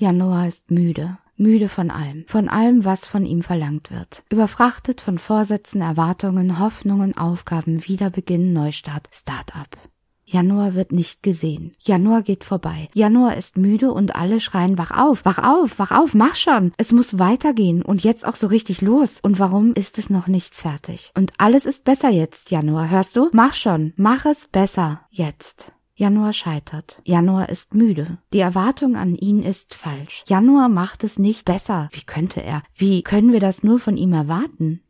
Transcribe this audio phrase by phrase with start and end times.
[0.00, 1.18] Januar ist müde.
[1.36, 4.24] Müde von allem, von allem, was von ihm verlangt wird.
[4.30, 9.76] Überfrachtet von Vorsätzen, Erwartungen, Hoffnungen, Aufgaben, Wiederbeginn, Neustart, Start-up.
[10.24, 11.72] Januar wird nicht gesehen.
[11.80, 12.88] Januar geht vorbei.
[12.94, 16.72] Januar ist müde und alle schreien wach auf, wach auf, wach auf, mach schon.
[16.78, 19.18] Es muss weitergehen und jetzt auch so richtig los.
[19.20, 21.12] Und warum ist es noch nicht fertig?
[21.14, 23.28] Und alles ist besser jetzt, Januar, hörst du?
[23.32, 25.72] Mach schon, mach es besser jetzt.
[26.00, 27.02] Januar scheitert.
[27.04, 28.16] Januar ist müde.
[28.32, 30.24] Die Erwartung an ihn ist falsch.
[30.26, 31.90] Januar macht es nicht besser.
[31.92, 32.62] Wie könnte er?
[32.74, 34.80] Wie können wir das nur von ihm erwarten?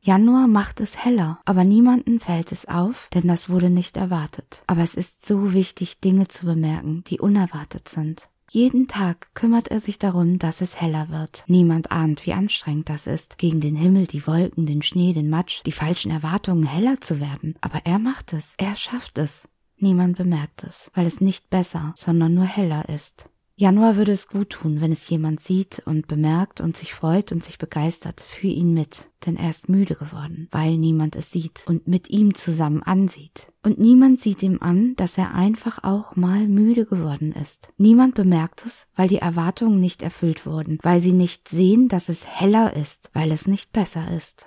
[0.00, 4.62] Januar macht es heller, aber niemanden fällt es auf, denn das wurde nicht erwartet.
[4.68, 8.28] Aber es ist so wichtig, Dinge zu bemerken, die unerwartet sind.
[8.48, 11.42] Jeden Tag kümmert er sich darum, dass es heller wird.
[11.48, 15.62] Niemand ahnt, wie anstrengend das ist, gegen den Himmel, die Wolken, den Schnee, den Matsch,
[15.66, 17.56] die falschen Erwartungen heller zu werden.
[17.60, 19.48] Aber er macht es, er schafft es.
[19.82, 23.30] Niemand bemerkt es, weil es nicht besser, sondern nur heller ist.
[23.56, 27.44] Januar würde es gut tun, wenn es jemand sieht und bemerkt und sich freut und
[27.44, 31.86] sich begeistert für ihn mit, denn er ist müde geworden, weil niemand es sieht und
[31.86, 33.52] mit ihm zusammen ansieht.
[33.62, 37.70] Und niemand sieht ihm an, dass er einfach auch mal müde geworden ist.
[37.76, 42.26] Niemand bemerkt es, weil die Erwartungen nicht erfüllt wurden, weil sie nicht sehen, dass es
[42.26, 44.46] heller ist, weil es nicht besser ist.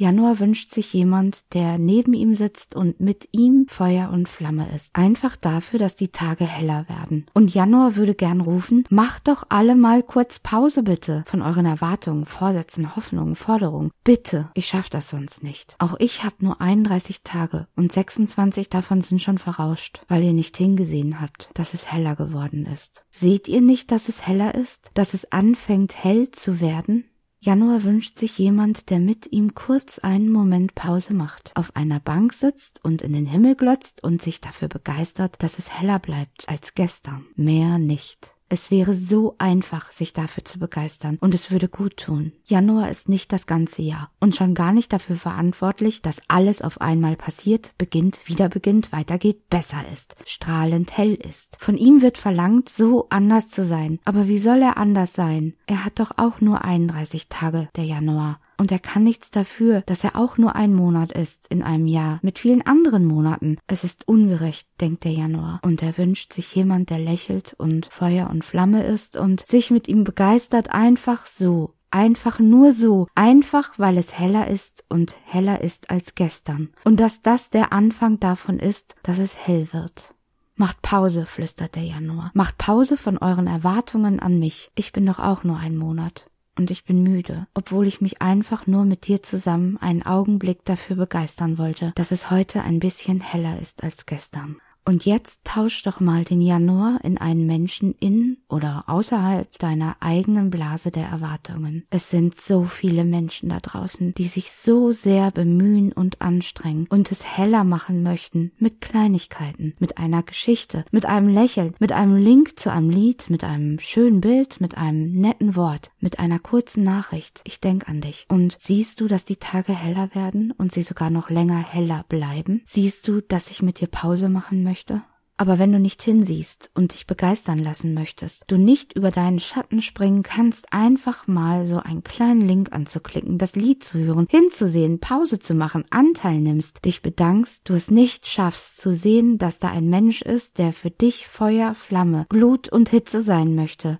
[0.00, 4.96] Januar wünscht sich jemand, der neben ihm sitzt und mit ihm Feuer und Flamme ist.
[4.96, 7.26] Einfach dafür, dass die Tage heller werden.
[7.34, 12.24] Und Januar würde gern rufen, macht doch alle mal kurz Pause bitte von euren Erwartungen,
[12.24, 13.90] Vorsätzen, Hoffnungen, Forderungen.
[14.02, 15.76] Bitte, ich schaff das sonst nicht.
[15.78, 20.56] Auch ich habe nur 31 Tage und 26 davon sind schon verrauscht, weil ihr nicht
[20.56, 23.04] hingesehen habt, dass es heller geworden ist.
[23.10, 24.92] Seht ihr nicht, dass es heller ist?
[24.94, 27.04] Dass es anfängt hell zu werden?
[27.42, 32.34] Januar wünscht sich jemand, der mit ihm kurz einen Moment Pause macht, auf einer Bank
[32.34, 36.74] sitzt und in den Himmel glotzt und sich dafür begeistert, dass es heller bleibt als
[36.74, 37.24] gestern.
[37.36, 38.34] Mehr nicht.
[38.52, 42.32] Es wäre so einfach, sich dafür zu begeistern und es würde gut tun.
[42.44, 46.80] Januar ist nicht das ganze Jahr und schon gar nicht dafür verantwortlich, dass alles auf
[46.80, 51.56] einmal passiert, beginnt, wieder beginnt, weitergeht, besser ist, strahlend hell ist.
[51.60, 54.00] Von ihm wird verlangt, so anders zu sein.
[54.04, 55.54] Aber wie soll er anders sein?
[55.68, 60.04] Er hat doch auch nur 31 Tage, der Januar und er kann nichts dafür, dass
[60.04, 63.56] er auch nur ein Monat ist in einem Jahr mit vielen anderen Monaten.
[63.66, 68.28] Es ist ungerecht, denkt der Januar, und er wünscht sich jemand, der lächelt und Feuer
[68.28, 73.98] und Flamme ist und sich mit ihm begeistert einfach so, Einfach nur so, einfach weil
[73.98, 76.68] es heller ist und heller ist als gestern.
[76.84, 80.14] Und dass das der Anfang davon ist, dass es hell wird.
[80.54, 82.30] Macht Pause, flüstert der Januar.
[82.32, 84.70] Macht Pause von euren Erwartungen an mich.
[84.76, 88.66] Ich bin doch auch nur ein Monat und ich bin müde, obwohl ich mich einfach
[88.66, 93.60] nur mit dir zusammen einen Augenblick dafür begeistern wollte, dass es heute ein bisschen heller
[93.60, 94.60] ist als gestern.
[94.90, 100.50] Und jetzt tausch doch mal den Januar in einen Menschen in oder außerhalb deiner eigenen
[100.50, 101.84] Blase der Erwartungen.
[101.90, 107.12] Es sind so viele Menschen da draußen, die sich so sehr bemühen und anstrengen und
[107.12, 112.58] es heller machen möchten mit Kleinigkeiten, mit einer Geschichte, mit einem Lächeln, mit einem Link
[112.58, 117.42] zu einem Lied, mit einem schönen Bild, mit einem netten Wort, mit einer kurzen Nachricht.
[117.44, 118.26] Ich denk an dich.
[118.28, 122.62] Und siehst du, dass die Tage heller werden und sie sogar noch länger heller bleiben?
[122.66, 124.79] Siehst du, dass ich mit dir Pause machen möchte?
[124.80, 125.02] Möchte.
[125.36, 129.80] Aber wenn du nicht hinsiehst und dich begeistern lassen möchtest, du nicht über deinen Schatten
[129.80, 135.38] springen kannst, einfach mal so einen kleinen Link anzuklicken, das Lied zu hören, hinzusehen, Pause
[135.38, 139.88] zu machen, Anteil nimmst, dich bedankst, du es nicht schaffst zu sehen, dass da ein
[139.88, 143.98] Mensch ist, der für dich Feuer, Flamme, Glut und Hitze sein möchte,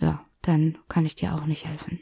[0.00, 2.00] ja, dann kann ich dir auch nicht helfen.